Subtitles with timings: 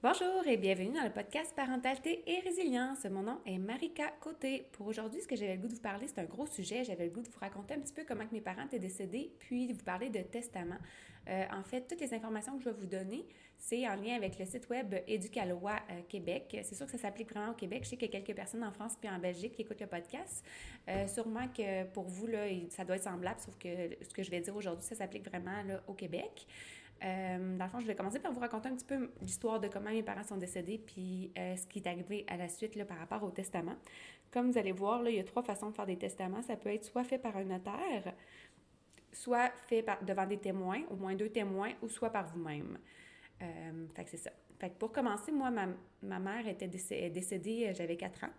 [0.00, 3.04] Bonjour et bienvenue dans le podcast Parentalité et Résilience.
[3.10, 4.68] Mon nom est Marika Côté.
[4.70, 6.84] Pour aujourd'hui, ce que j'avais le goût de vous parler, c'est un gros sujet.
[6.84, 9.32] J'avais le goût de vous raconter un petit peu comment que mes parents étaient décédés,
[9.40, 10.78] puis de vous parler de testament.
[11.28, 13.26] Euh, en fait, toutes les informations que je vais vous donner,
[13.58, 16.56] c'est en lien avec le site web Éducalois euh, Québec.
[16.62, 17.80] C'est sûr que ça s'applique vraiment au Québec.
[17.82, 19.88] Je sais qu'il y a quelques personnes en France puis en Belgique qui écoutent le
[19.88, 20.44] podcast.
[20.86, 23.68] Euh, sûrement que pour vous, là, ça doit être semblable, sauf que
[24.00, 26.46] ce que je vais dire aujourd'hui, ça s'applique vraiment au Québec.
[27.04, 29.68] Euh, dans le fond, je vais commencer par vous raconter un petit peu l'histoire de
[29.68, 32.84] comment mes parents sont décédés, puis euh, ce qui est arrivé à la suite là,
[32.84, 33.76] par rapport au testament.
[34.32, 36.42] Comme vous allez voir, là, il y a trois façons de faire des testaments.
[36.42, 38.14] Ça peut être soit fait par un notaire,
[39.12, 42.78] soit fait devant des témoins, au moins deux témoins, ou soit par vous-même.
[43.42, 44.30] Euh, fait c'est ça.
[44.58, 45.68] Fait pour commencer, moi, ma,
[46.02, 48.30] ma mère était décédée, décédée j'avais 4 ans.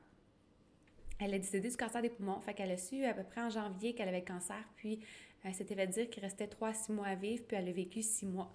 [1.20, 2.40] Elle est décédée du cancer des poumons.
[2.42, 5.00] Fait qu'elle a su à peu près en janvier qu'elle avait cancer, puis
[5.44, 8.02] elle s'était fait dire qu'il restait 3 6 mois à vivre, puis elle a vécu
[8.02, 8.52] 6 mois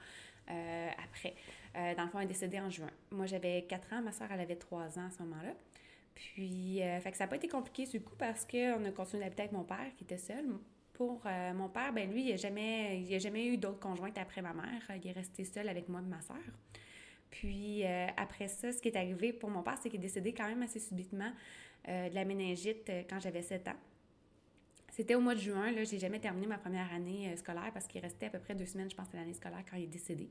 [0.50, 1.34] euh, après.
[1.77, 2.90] Euh, dans le fond, elle est décédée en juin.
[3.10, 5.54] Moi, j'avais 4 ans, ma soeur, elle avait 3 ans à ce moment-là.
[6.15, 9.43] Puis, euh, fait ça n'a pas été compliqué du coup parce qu'on a continué d'habiter
[9.43, 10.45] avec mon père qui était seul.
[10.93, 14.52] Pour mon père, ben lui, il n'a jamais, a jamais eu d'autres conjointes après ma
[14.52, 14.80] mère.
[14.95, 16.37] Il est resté seul avec moi et ma soeur.
[17.30, 17.82] Puis
[18.16, 20.62] après ça, ce qui est arrivé pour mon père, c'est qu'il est décédé quand même
[20.62, 21.32] assez subitement
[21.87, 23.77] de la méningite quand j'avais 7 ans.
[24.95, 27.88] C'était au mois de juin, là, j'ai jamais terminé ma première année euh, scolaire parce
[27.88, 29.88] qu'il restait à peu près deux semaines, je pense, de l'année scolaire quand il est
[29.88, 30.30] décédé.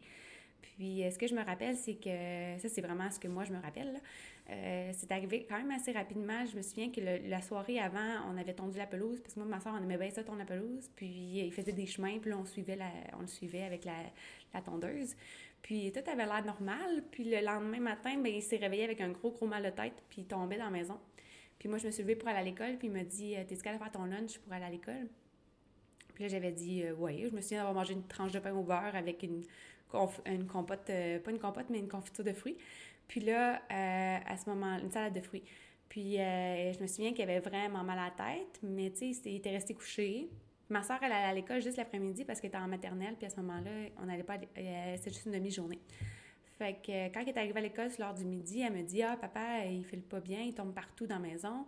[0.61, 3.43] Puis, euh, ce que je me rappelle, c'est que, ça, c'est vraiment ce que moi,
[3.43, 3.99] je me rappelle,
[4.49, 6.45] euh, c'est arrivé quand même assez rapidement.
[6.45, 9.49] Je me souviens que la soirée avant, on avait tondu la pelouse, parce que moi,
[9.49, 10.89] ma soeur, on aimait bien ça, tondre la pelouse.
[10.95, 13.97] Puis, il faisait des chemins, puis là, on, suivait la, on le suivait avec la,
[14.53, 15.13] la tondeuse.
[15.61, 17.03] Puis, tout avait l'air normal.
[17.11, 20.01] Puis, le lendemain matin, ben, il s'est réveillé avec un gros, gros mal de tête,
[20.07, 20.97] puis il tombait dans la maison.
[21.59, 23.43] Puis moi, je me suis levée pour aller à l'école, puis il m'a dit euh,
[23.47, 25.07] T'es-tu capable de faire ton lunch pour aller à l'école?
[26.13, 27.25] Puis là, j'avais dit euh, Oui.
[27.29, 29.43] Je me souviens d'avoir mangé une tranche de pain au beurre avec une,
[30.25, 32.57] une compote, euh, pas une compote, mais une confiture de fruits.
[33.07, 35.43] Puis là, à ce moment, une salade de fruits.
[35.89, 39.35] Puis je me souviens qu'il avait vraiment mal à la tête, mais tu sais, il
[39.35, 40.29] était resté couché.
[40.69, 43.29] Ma soeur, elle allait à l'école juste l'après-midi parce qu'elle était en maternelle, puis à
[43.29, 44.37] ce moment-là, on n'allait pas.
[44.95, 45.79] C'était juste une demi-journée.
[46.57, 49.17] Fait que quand elle est arrivée à l'école, lors du midi, elle me dit Ah,
[49.19, 51.65] papa, il file pas bien, il tombe partout dans la maison.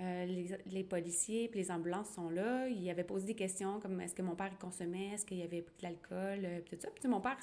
[0.00, 0.26] Euh,
[0.66, 2.66] les, policiers et les ambulances sont là.
[2.68, 5.60] Il avait posé des questions comme est-ce que mon père consommait, est-ce qu'il y avait
[5.60, 6.88] de l'alcool, euh, tout ça.
[6.90, 7.36] Puis mon père,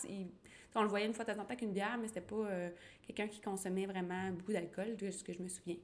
[0.76, 2.70] on le voyait une fois de temps en temps qu'une bière, mais c'était pas euh,
[3.06, 5.78] quelqu'un qui consommait vraiment beaucoup d'alcool, de ce que je me souviens.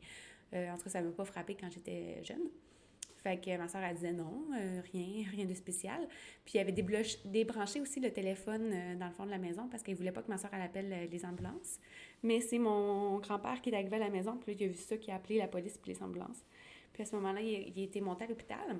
[0.53, 2.49] en tout cas, ça ne m'a pas frappé quand j'étais jeune.
[3.25, 6.07] Fait que ma soeur, elle disait non, euh, rien, rien de spécial.
[6.45, 9.81] Puis, il avait débranché aussi le téléphone euh, dans le fond de la maison parce
[9.81, 11.79] qu'elle voulait pas que ma soeur, elle appelle euh, les ambulances.
[12.21, 14.77] Mais c'est mon grand-père qui est arrivé à la maison, puis là, il a vu
[14.77, 16.45] ça, qui a appelé la police puis les ambulances.
[16.93, 18.77] Puis à ce moment-là, il, il était monté à l'hôpital.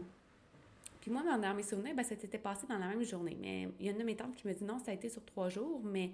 [1.01, 3.37] Puis moi, dans mes souvenirs, ben, ça s'était passé dans la même journée.
[3.41, 5.09] Mais il y a une de mes tantes qui me dit non, ça a été
[5.09, 6.11] sur trois jours, mais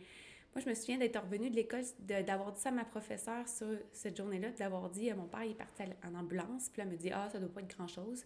[0.54, 3.68] moi, je me souviens d'être revenue de l'école, d'avoir dit ça à ma professeure sur
[3.94, 6.98] cette journée-là, d'avoir dit à mon père, il est parti en ambulance, puis elle me
[6.98, 8.26] dit, ah, ça doit pas être grand-chose.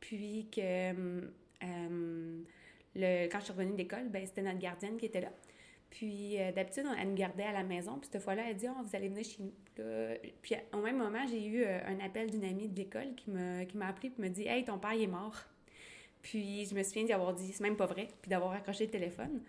[0.00, 0.60] Puis que
[1.62, 2.42] euh,
[2.96, 5.30] le, quand je suis revenue de l'école, ben, c'était notre gardienne qui était là.
[5.90, 7.98] Puis euh, d'habitude, elle me gardait à la maison.
[7.98, 9.52] Puis cette fois-là, elle dit oh, Vous allez venir chez nous.
[10.42, 13.64] Puis, au même moment, j'ai eu euh, un appel d'une amie de l'école qui m'a
[13.64, 15.36] qui appelé et me dit Hey, ton père, est mort.
[16.20, 18.08] Puis je me souviens d'y avoir dit C'est même pas vrai.
[18.20, 19.40] Puis d'avoir accroché le téléphone.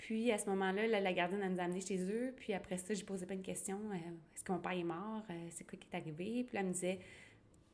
[0.00, 2.32] Puis à ce moment-là, la, gardienne, elle nous a chez eux.
[2.34, 3.78] Puis après ça, j'ai posé plein de questions.
[3.92, 3.96] Euh,
[4.34, 5.22] est-ce que mon père est mort?
[5.28, 6.44] Euh, c'est quoi qui est arrivé?
[6.44, 6.98] Puis là, elle me disait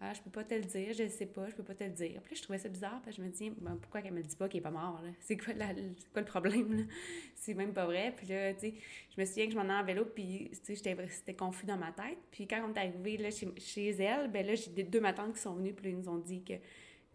[0.00, 1.90] Ah, je peux pas te le dire, je sais pas, je peux pas te le
[1.90, 2.20] dire.
[2.22, 3.00] Puis là, je trouvais ça bizarre.
[3.02, 5.00] Puis je me dis ben, Pourquoi qu'elle me dit pas qu'il est pas mort?
[5.20, 6.88] C'est quoi, le problème?
[7.36, 8.12] C'est même pas vrai.
[8.16, 8.74] Puis là, tu sais,
[9.14, 10.04] je me souviens que je m'en allais en vélo.
[10.06, 12.18] Puis c'était confus dans ma tête.
[12.32, 15.40] Puis quand on est arrivé là, chez, chez elle, ben là, j'ai deux matantes qui
[15.42, 15.74] sont venues.
[15.74, 16.54] Puis là, ils nous ont dit que,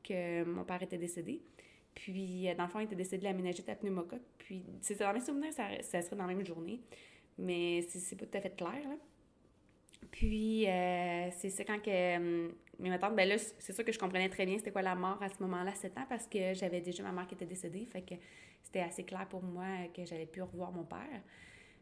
[0.08, 1.42] que mon père était décédé.
[1.96, 4.22] Puis, euh, dans le fond, il était décédé de la méningite à pneumocoque.
[4.38, 6.82] Puis, c'est dans mes souvenirs, ça, ça, serait dans la même journée.
[7.38, 8.96] Mais c'est pas tout à fait clair, là.
[10.12, 11.90] Puis, euh, c'est ça quand que.
[11.90, 14.96] Euh, mais maintenant, ben là, c'est sûr que je comprenais très bien c'était quoi la
[14.96, 17.86] mort à ce moment-là, 7 ans, parce que j'avais déjà ma mère qui était décédée.
[17.86, 18.16] Fait que
[18.64, 19.66] c'était assez clair pour moi
[19.96, 21.22] que j'allais plus revoir mon père.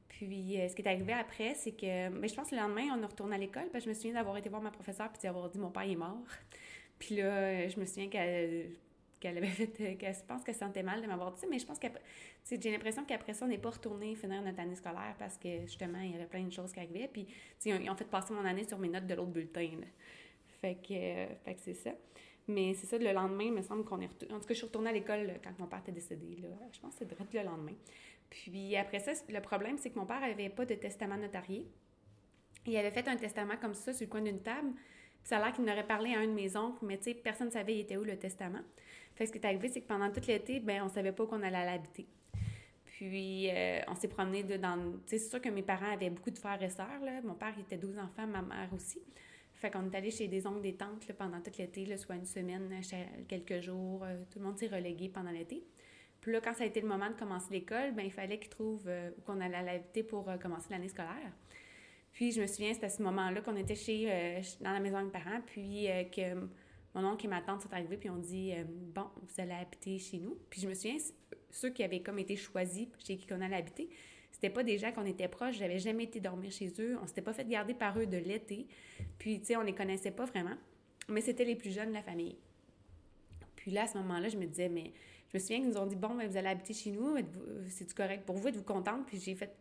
[0.09, 2.09] Puis, ce qui est arrivé après, c'est que.
[2.09, 3.93] Mais ben, je pense que le lendemain, on est retourné à l'école, parce je me
[3.93, 6.25] souviens d'avoir été voir ma professeure, puis d'avoir dit mon père est mort.
[6.99, 8.71] Puis là, je me souviens qu'elle
[9.19, 11.65] qu'elle avait fait, euh, qu'elle pense qu'elle sentait mal de m'avoir dit ça, mais je
[11.65, 11.87] pense que
[12.49, 15.99] j'ai l'impression qu'après ça, on n'est pas retourné finir notre année scolaire parce que justement,
[15.99, 17.09] il y avait plein de choses qui arrivaient.
[17.11, 17.27] Puis,
[17.65, 19.69] ils ont fait passer mon année sur mes notes de l'autre bulletin.
[20.61, 21.91] Fait que, euh, que c'est ça.
[22.47, 24.33] Mais c'est ça, le lendemain, il me semble qu'on est retourné.
[24.33, 26.37] En tout cas, je suis retournée à l'école quand mon père était décédé.
[26.41, 26.47] Là.
[26.71, 27.75] Je pense que c'est le lendemain.
[28.29, 31.67] Puis après ça, le problème, c'est que mon père n'avait pas de testament notarié.
[32.65, 34.71] Il avait fait un testament comme ça sur le coin d'une table.
[35.23, 37.75] ça a l'air qu'il n'aurait parlé à un de mes oncles, mais personne ne savait
[37.75, 38.61] il était où le testament.
[39.19, 41.25] Fait que ce qui est arrivé, c'est que pendant tout l'été, ben, on savait pas
[41.25, 42.07] qu'on allait l'habiter.
[42.85, 44.93] Puis, euh, on s'est promené de, dans...
[45.07, 47.21] C'est sûr que mes parents avaient beaucoup de frères et sœurs, là.
[47.21, 49.01] Mon père, il était 12 enfants, ma mère aussi.
[49.55, 52.23] Fait qu'on est allé chez des oncles, des tantes là, pendant tout l'été, soit une
[52.23, 52.71] semaine,
[53.27, 54.05] quelques jours.
[54.05, 55.65] Euh, tout le monde s'est relégué pendant l'été.
[56.21, 58.49] Puis là, quand ça a été le moment de commencer l'école, ben il fallait qu'ils
[58.49, 61.33] trouvent euh, qu'on allait l'habiter pour commencer l'année scolaire.
[62.13, 65.07] Puis je me souviens, c'était à ce moment-là qu'on était chez dans la maison de
[65.07, 66.47] mes parents, puis que
[66.95, 68.53] mon oncle et ma tante sont arrivés, puis on dit
[68.93, 70.37] Bon, vous allez habiter chez nous.
[70.49, 70.97] Puis je me souviens,
[71.51, 73.89] ceux qui avaient comme été choisis chez qui on allait habiter,
[74.31, 77.21] c'était pas des gens qu'on était proches, j'avais jamais été dormir chez eux, on s'était
[77.21, 78.67] pas fait garder par eux de l'été.
[79.17, 80.55] Puis, tu sais, on les connaissait pas vraiment,
[81.09, 82.37] mais c'était les plus jeunes de la famille.
[83.55, 84.93] Puis là, à ce moment-là, je me disais, mais
[85.29, 87.17] je me souviens qu'ils nous ont dit, bon, vous allez habiter chez nous,
[87.67, 89.05] c'est-tu correct pour vous, êtes-vous contente?
[89.07, 89.53] Puis j'ai fait,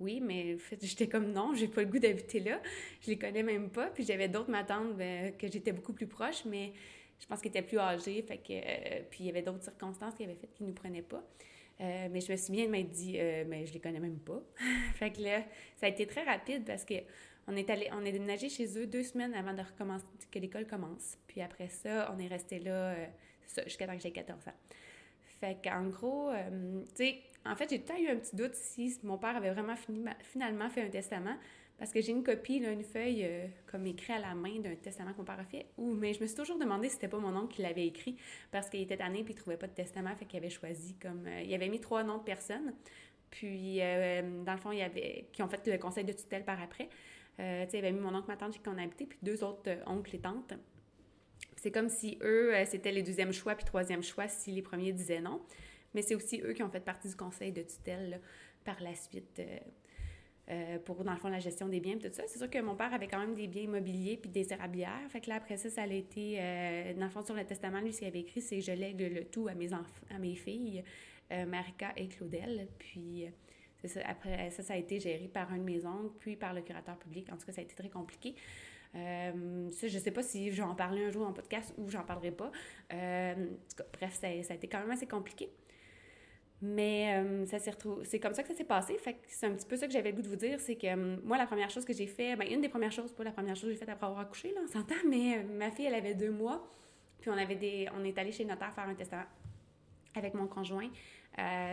[0.00, 2.60] oui, mais en fait, j'étais comme non, j'ai pas le goût d'habiter là.
[3.00, 3.86] Je les connais même pas.
[3.88, 6.72] Puis j'avais d'autres matantes ben, que j'étais beaucoup plus proche, mais
[7.20, 8.22] je pense qu'ils étaient plus âgés.
[8.22, 11.02] Fait que, euh, puis il y avait d'autres circonstances qui avaient fait qu'ils nous prenaient
[11.02, 11.22] pas.
[11.80, 14.42] Euh, mais je me souviens de m'être dit, euh, mais je les connais même pas.
[14.94, 15.42] fait que là,
[15.76, 16.94] ça a été très rapide parce que
[17.46, 20.66] on est allé, on est déménagé chez eux deux semaines avant de recommencer, que l'école
[20.66, 21.16] commence.
[21.26, 22.94] Puis après ça, on est resté là,
[23.64, 24.52] jusqu'à temps que j'ai 14 ans.
[25.40, 26.30] Fait qu'en gros,
[26.94, 29.74] tu sais, en fait, j'ai tout eu un petit doute si mon père avait vraiment
[30.22, 31.36] finalement fait un testament.
[31.78, 34.74] Parce que j'ai une copie, là, une feuille euh, comme écrit à la main d'un
[34.74, 35.66] testament qu'on père a fait.
[35.78, 38.16] Mais je me suis toujours demandé si c'était pas mon oncle qui l'avait écrit
[38.50, 41.24] parce qu'il était tanné puis il trouvait pas de testament, fait qu'il avait choisi comme.
[41.28, 42.74] Euh, il avait mis trois noms de personnes.
[43.30, 45.28] Puis, euh, dans le fond, il y avait.
[45.32, 46.88] qui ont fait le conseil de tutelle par après.
[47.38, 50.18] il avait mis mon oncle, ma tante qui on habitait, puis deux autres oncles et
[50.18, 50.54] tantes.
[51.56, 55.20] C'est comme si eux, c'était les deuxièmes choix puis troisième choix si les premiers disaient
[55.20, 55.40] non.
[55.94, 58.20] Mais c'est aussi eux qui ont fait partie du conseil de tutelle
[58.64, 59.40] par la suite.
[60.50, 62.22] Euh, pour, dans le fond, la gestion des biens, tout ça.
[62.26, 65.02] C'est sûr que mon père avait quand même des biens immobiliers puis des érablières.
[65.10, 67.80] Fait que là, après ça, ça a été, euh, dans le fond, sur le testament,
[67.80, 70.82] lui, ce qu'il avait écrit, c'est je lègue le tout à mes, à mes filles,
[71.32, 72.66] euh, Marika et Claudel.
[72.78, 73.26] Puis,
[73.84, 76.62] ça, après ça, ça a été géré par un de mes oncles, puis par le
[76.62, 77.30] curateur public.
[77.30, 78.34] En tout cas, ça a été très compliqué.
[78.94, 82.04] ça, je sais pas si je vais en parler un jour en podcast ou j'en
[82.04, 82.50] parlerai pas.
[82.88, 85.50] bref, ça, ça, a été quand même assez compliqué.
[86.60, 88.96] Mais euh, ça c'est comme ça que ça s'est passé.
[89.28, 91.16] C'est un petit peu ça que j'avais le goût de vous dire, c'est que euh,
[91.22, 93.54] moi, la première chose que j'ai fait, ben, une des premières choses, pas la première
[93.54, 95.94] chose que j'ai faite après avoir accouché, là, on s'entend, mais euh, ma fille, elle
[95.94, 96.68] avait deux mois,
[97.20, 99.26] puis on avait des, on est allé chez le notaire faire un testament
[100.16, 100.88] avec mon conjoint.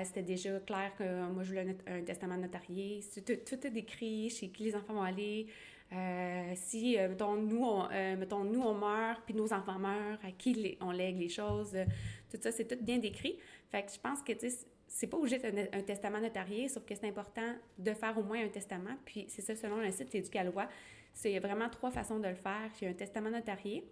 [0.03, 2.99] c'était déjà clair que moi, je voulais un, testament notarié.
[3.15, 5.47] Tout, tout, est décrit, chez qui les enfants vont aller.
[6.55, 7.87] Si, mettons, nous, on,
[8.17, 11.75] mettons, nous, on meurt, puis nos enfants meurent, à qui on lègue les choses.
[12.29, 13.37] tout ça, c'est tout bien décrit.
[13.71, 16.85] Fait que je pense que, tu sais, c'est pas obligé d'être un, testament notarié, sauf
[16.85, 18.95] que c'est important de faire au moins un testament.
[19.03, 20.69] Puis c'est ça, selon le site Éducalois,
[21.13, 22.69] c'est vraiment trois façons de le faire.
[22.79, 23.83] Il y a un testament notarié.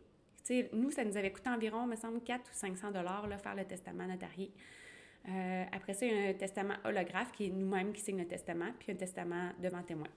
[0.44, 3.66] sais, nous, ça nous avait coûté environ, me semble, 4 ou 500 dollars faire le
[3.66, 4.52] testament notarié.
[5.28, 8.28] Euh, après ça, il y a un testament holographe qui est nous-mêmes qui signe le
[8.28, 10.08] testament, puis un testament devant témoin.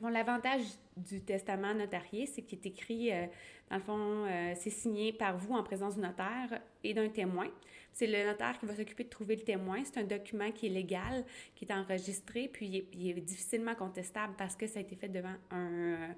[0.00, 0.62] L'avantage
[0.96, 3.26] du testament notarié, c'est qu'il est écrit, euh,
[3.70, 7.48] dans le fond, euh, c'est signé par vous en présence du notaire et d'un témoin.
[7.92, 9.82] C'est le notaire qui va s'occuper de trouver le témoin.
[9.84, 11.24] C'est un document qui est légal,
[11.54, 15.34] qui est enregistré, puis il est, difficilement contestable parce que ça a été fait devant
[15.50, 16.14] un,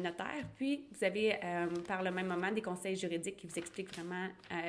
[0.00, 0.44] notaire.
[0.56, 4.28] Puis, vous avez euh, par le même moment des conseils juridiques qui vous expliquent vraiment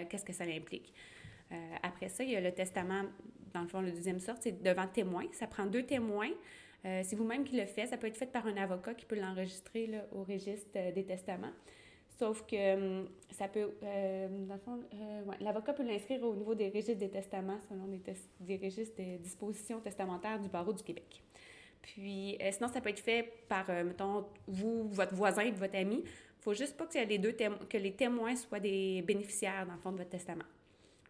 [0.10, 0.94] qu'est-ce que ça implique.
[1.81, 3.04] après ça, il y a le testament,
[3.54, 5.25] dans le fond, le deuxième sorte, c'est devant témoin.
[5.33, 6.30] Ça prend deux témoins.
[6.85, 7.89] Euh, c'est vous-même qui le faites.
[7.89, 11.53] Ça peut être fait par un avocat qui peut l'enregistrer au registre euh, des testaments.
[12.19, 14.79] Sauf que hum, ça peut, euh, dans le fond,
[15.39, 18.01] l'avocat peut l'inscrire au niveau des registres des testaments selon des,
[18.39, 21.24] des registres des dispositions testamentaires du barreau du Québec.
[21.81, 25.96] Puis, sinon, ça peut être fait par, mettons, vous, votre voisin et votre ami.
[25.96, 29.74] Il ne faut juste pas que les, deux que les témoins soient des bénéficiaires, dans
[29.74, 30.46] le fond, de votre testament.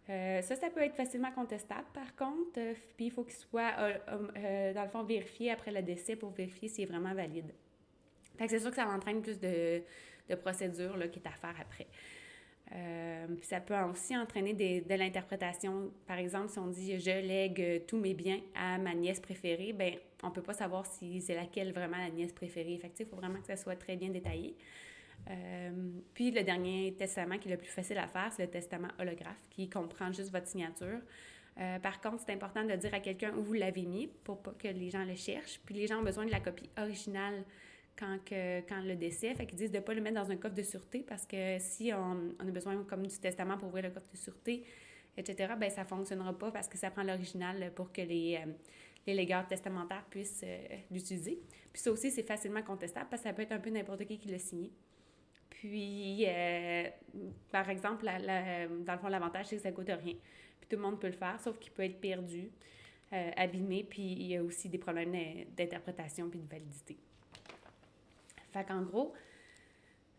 [0.09, 2.57] Euh, ça, ça peut être facilement contestable, par contre.
[2.57, 6.31] Euh, puis il faut qu'il soit, euh, dans le fond, vérifié après le décès pour
[6.31, 7.53] vérifier s'il est vraiment valide.
[8.37, 9.81] Fait que c'est sûr que ça entraîne plus de,
[10.29, 11.87] de procédures là, qui est à faire après.
[13.37, 15.91] puis ça peut aussi entraîner de l'interprétation.
[16.07, 19.93] Par exemple, si on dit je lègue tous mes biens à ma nièce préférée, ben
[20.23, 22.77] on peut pas savoir si c'est laquelle vraiment la nièce préférée.
[22.79, 24.55] Fait il faut vraiment que ça soit très bien détaillé.
[25.29, 25.71] Euh,
[26.13, 29.47] puis le dernier testament qui est le plus facile à faire, c'est le testament holographe
[29.49, 30.99] qui comprend juste votre signature.
[31.59, 34.53] Euh, par contre, c'est important de dire à quelqu'un où vous l'avez mis pour pas
[34.57, 35.59] que les gens le cherchent.
[35.65, 37.43] Puis les gens ont besoin de la copie originale
[37.97, 39.33] quand, le décès.
[39.35, 41.57] Fait qu'ils disent de ne pas le mettre dans un coffre de sûreté parce que
[41.59, 44.65] si on, a besoin comme du testament pour ouvrir le coffre de sûreté,
[45.15, 48.39] etc., ben ça ne fonctionnera pas parce que ça prend l'original pour que les,
[49.07, 50.43] euh, testamentaires puissent
[50.89, 51.39] l'utiliser.
[51.71, 54.17] Puis ça aussi, c'est facilement contestable parce que ça peut être un peu n'importe qui
[54.17, 54.71] qui l'a signé.
[55.63, 56.89] Puis, euh,
[57.49, 60.15] par exemple, dans le fond, l'avantage, c'est que ça ne coûte rien.
[60.59, 62.51] Puis tout le monde peut le faire, sauf qu'il peut être perdu.
[63.37, 65.13] abîmé, puis il y a aussi des problèmes
[65.55, 66.97] d'interprétation puis de validité.
[68.51, 69.13] Fait qu'en gros,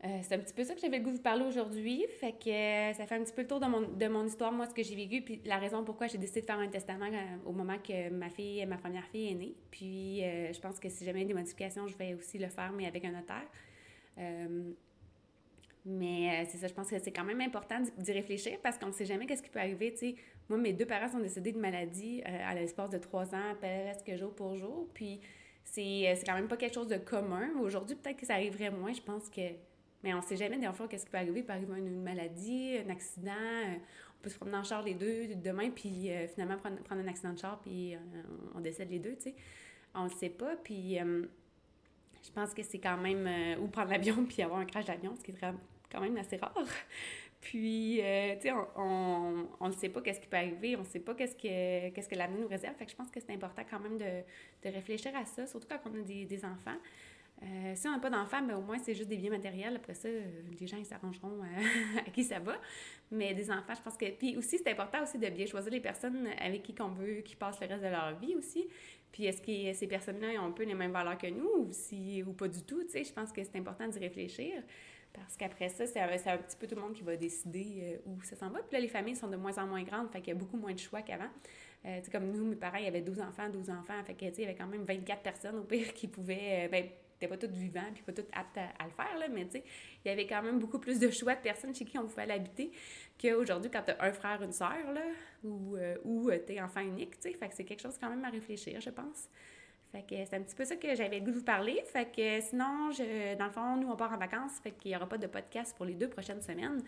[0.05, 2.05] euh, c'est un petit peu ça que j'avais le goût de vous parler aujourd'hui.
[2.21, 4.53] Fait que euh, ça fait un petit peu le tour de mon, de mon histoire,
[4.53, 7.11] moi, ce que j'ai vécu, puis la raison pourquoi j'ai décidé de faire un testament
[7.11, 9.55] euh, au moment que ma fille, ma première fille est née.
[9.71, 12.49] Puis je pense que si jamais il y a des modifications, je vais aussi le
[12.49, 13.47] faire, mais avec un notaire.
[15.85, 18.93] Mais c'est ça, je pense que c'est quand même important d'y réfléchir parce qu'on ne
[18.93, 19.93] sait jamais qu'est-ce qui peut arriver.
[19.93, 20.15] Tu sais,
[20.49, 24.35] moi, mes deux parents sont décédés de maladie à l'espace de trois ans, presque jour
[24.35, 24.89] pour jour.
[24.95, 25.21] Puis
[25.63, 27.51] c'est quand même pas quelque chose de commun.
[27.61, 28.93] Aujourd'hui, peut-être que ça arriverait moins.
[28.93, 29.43] Je pense que
[30.05, 31.41] mais on ne sait jamais, des fois, qu'est-ce qui peut arriver.
[31.41, 33.33] Il peut arriver une, maladie, un accident.
[33.33, 33.77] Euh,
[34.21, 37.09] on peut se promener en char les deux demain, puis euh, finalement prendre, prendre, un
[37.09, 37.99] accident de char, puis euh,
[38.55, 39.35] on décède les deux, tu sais.
[39.95, 40.57] On ne le sait pas.
[40.57, 43.59] Puis je pense que c'est quand même.
[43.63, 45.35] ou prendre l'avion, puis avoir un crash d'avion, ce qui est
[45.95, 46.55] quand même assez rare.
[47.41, 51.15] Puis, tu sais, on ne sait pas qu'est-ce qui peut arriver, on ne sait pas
[51.15, 52.75] qu'est-ce que, qu'est-ce que l'avenir nous réserve.
[52.77, 54.23] Fait que je pense que c'est important quand même de,
[54.63, 56.79] de, réfléchir à ça, surtout quand on a des, des enfants.
[57.43, 59.77] Euh, si on n'a pas d'enfants, ben, au moins c'est juste des biens matériels.
[59.77, 60.23] Après ça, euh,
[60.59, 62.57] les gens ils s'arrangeront euh, à qui ça va.
[63.11, 64.11] Mais des enfants, je pense que.
[64.13, 67.37] Puis aussi, c'est important aussi de bien choisir les personnes avec qui on veut qu'ils
[67.37, 68.67] passent le reste de leur vie aussi.
[69.13, 72.23] Puis est-ce que ces personnes-là ont un peu les mêmes valeurs que nous ou, si,
[72.27, 72.83] ou pas du tout?
[72.85, 74.63] Tu sais, je pense que c'est important d'y réfléchir.
[75.15, 78.37] Parce qu'après ça, c'est un petit peu tout le monde qui va décider où ça
[78.37, 78.61] s'en va.
[78.61, 80.57] Puis là, les familles sont de moins en moins grandes, fait qu'il y a beaucoup
[80.57, 81.31] moins de choix qu'avant.
[81.87, 84.41] Euh, comme nous, mes parents, il y avait 12 enfants, 12 enfants, fait que, il
[84.41, 86.89] y avait quand même 24 personnes au pire qui pouvaient, ben,
[87.29, 89.65] pas toutes vivantes puis pas toutes aptes à, le faire, là, mais tu sais,
[90.05, 92.27] il y avait quand même beaucoup plus de choix de personnes chez qui on pouvait
[92.27, 92.71] l'habiter
[93.21, 95.05] qu'aujourd'hui quand tu as un frère, une sœur, là,
[95.43, 97.33] ou, euh, ou euh, tu es enfant unique, tu sais.
[97.35, 99.29] Fait que c'est quelque chose quand même à réfléchir, je pense.
[99.95, 101.81] Fait que c'est un petit peu ça que j'avais le goût de vous parler.
[101.87, 102.91] Fait que sinon,
[103.39, 104.59] dans le fond, nous, on part en vacances.
[104.61, 106.83] Fait qu'il n'y aura pas de podcast pour les deux prochaines semaines.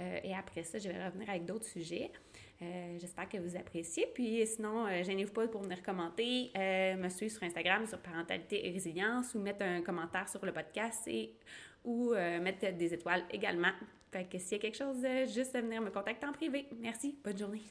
[0.00, 2.12] Euh, et après ça, je vais revenir avec d'autres sujets.
[2.62, 4.06] Euh, j'espère que vous appréciez.
[4.14, 8.64] Puis sinon, euh, gênez-vous pas pour venir commenter, euh, me suivre sur Instagram sur Parentalité
[8.68, 11.10] et Résilience ou mettre un commentaire sur le podcast
[11.84, 13.72] ou mettre des étoiles également.
[14.12, 15.04] Fait que s'il y a quelque chose,
[15.34, 16.68] juste venir me contacter en privé.
[16.78, 17.18] Merci.
[17.24, 17.62] Bonne journée.